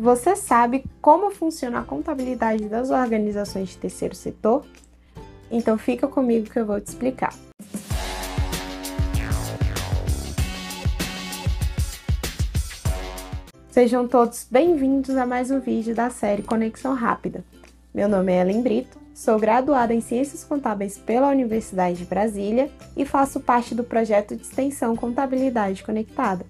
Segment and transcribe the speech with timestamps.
[0.00, 4.64] Você sabe como funciona a contabilidade das organizações de terceiro setor?
[5.50, 7.34] Então fica comigo que eu vou te explicar.
[13.70, 17.44] Sejam todos bem-vindos a mais um vídeo da série Conexão Rápida.
[17.92, 23.04] Meu nome é Ellen Brito, sou graduada em Ciências Contábeis pela Universidade de Brasília e
[23.04, 26.46] faço parte do projeto de extensão Contabilidade Conectada.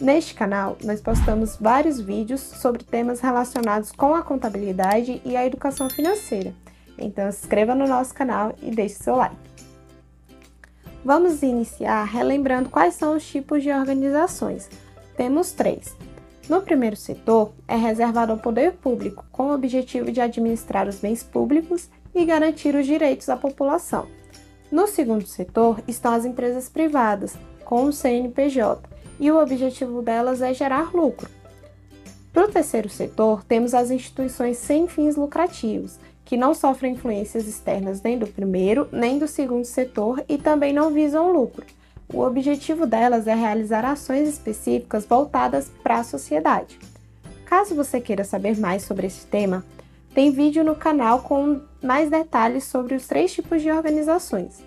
[0.00, 5.88] Neste canal, nós postamos vários vídeos sobre temas relacionados com a contabilidade e a educação
[5.88, 6.52] financeira.
[6.98, 9.36] Então, se inscreva no nosso canal e deixe seu like.
[11.04, 14.68] Vamos iniciar relembrando quais são os tipos de organizações.
[15.16, 15.96] Temos três.
[16.48, 21.22] No primeiro setor, é reservado ao poder público com o objetivo de administrar os bens
[21.22, 24.08] públicos e garantir os direitos à população.
[24.72, 30.52] No segundo setor estão as empresas privadas, com o CNPJ, e o objetivo delas é
[30.52, 31.28] gerar lucro.
[32.32, 38.02] Para o terceiro setor, temos as instituições sem fins lucrativos, que não sofrem influências externas
[38.02, 41.64] nem do primeiro nem do segundo setor e também não visam lucro.
[42.12, 46.78] O objetivo delas é realizar ações específicas voltadas para a sociedade.
[47.44, 49.64] Caso você queira saber mais sobre esse tema,
[50.14, 54.62] tem vídeo no canal com mais detalhes sobre os três tipos de organizações.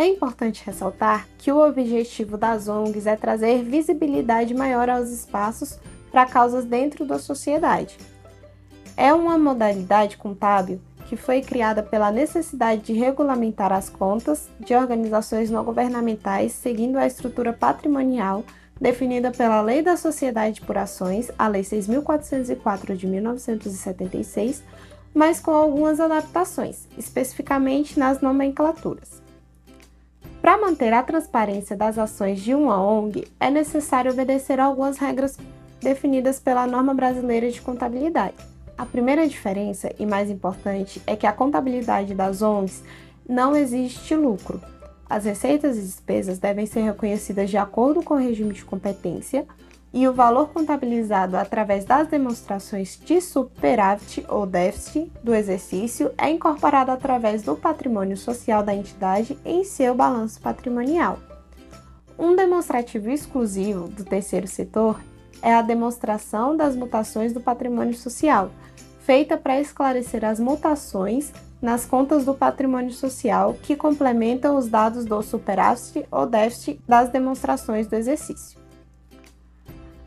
[0.00, 5.76] É importante ressaltar que o objetivo das ONGs é trazer visibilidade maior aos espaços
[6.12, 7.98] para causas dentro da sociedade.
[8.96, 15.50] É uma modalidade contábil que foi criada pela necessidade de regulamentar as contas de organizações
[15.50, 18.44] não governamentais seguindo a estrutura patrimonial
[18.80, 24.62] definida pela Lei da Sociedade por Ações, a Lei 6.404 de 1976,
[25.12, 29.26] mas com algumas adaptações, especificamente nas nomenclaturas.
[30.48, 35.36] Para manter a transparência das ações de uma ONG, é necessário obedecer algumas regras
[35.78, 38.34] definidas pela norma brasileira de contabilidade.
[38.78, 42.82] A primeira diferença e mais importante é que a contabilidade das ONGs
[43.28, 44.58] não existe lucro.
[45.06, 49.46] As receitas e despesas devem ser reconhecidas de acordo com o regime de competência,
[49.92, 56.90] e o valor contabilizado através das demonstrações de superávit ou déficit do exercício é incorporado
[56.90, 61.18] através do patrimônio social da entidade em seu balanço patrimonial.
[62.18, 65.00] Um demonstrativo exclusivo do terceiro setor
[65.40, 68.50] é a demonstração das mutações do patrimônio social,
[69.00, 71.32] feita para esclarecer as mutações
[71.62, 77.86] nas contas do patrimônio social que complementam os dados do superávit ou déficit das demonstrações
[77.86, 78.67] do exercício.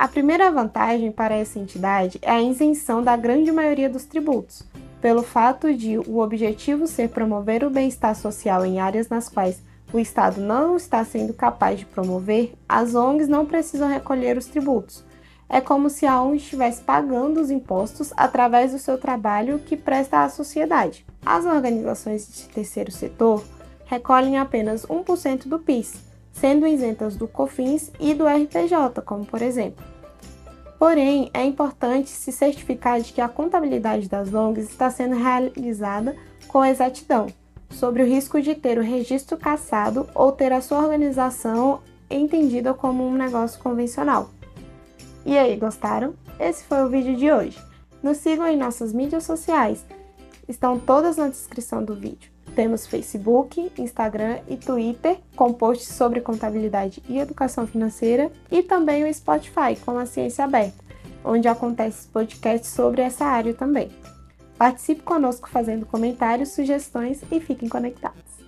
[0.00, 4.62] A primeira vantagem para essa entidade é a isenção da grande maioria dos tributos,
[4.98, 9.60] pelo fato de o objetivo ser promover o bem-estar social em áreas nas quais
[9.92, 15.04] o Estado não está sendo capaz de promover, as ONGs não precisam recolher os tributos.
[15.46, 20.24] É como se a ONG estivesse pagando os impostos através do seu trabalho que presta
[20.24, 21.04] à sociedade.
[21.26, 23.44] As organizações de terceiro setor
[23.84, 29.84] recolhem apenas 1% do PIS, sendo isentas do COFINS e do RPJ, como por exemplo.
[30.78, 36.16] Porém, é importante se certificar de que a contabilidade das ONGs está sendo realizada
[36.48, 37.26] com exatidão,
[37.68, 43.06] sobre o risco de ter o registro cassado ou ter a sua organização entendida como
[43.06, 44.30] um negócio convencional.
[45.24, 46.14] E aí, gostaram?
[46.38, 47.58] Esse foi o vídeo de hoje.
[48.02, 49.84] Nos sigam em nossas mídias sociais,
[50.48, 52.32] estão todas na descrição do vídeo.
[52.54, 59.14] Temos Facebook, Instagram e Twitter com posts sobre contabilidade e educação financeira e também o
[59.14, 60.84] Spotify com a Ciência Aberta,
[61.24, 63.90] onde acontece podcasts sobre essa área também.
[64.58, 68.39] Participe conosco fazendo comentários, sugestões e fiquem conectados.